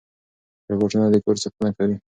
[0.69, 1.95] روباټونه د کور ساتنه کوي.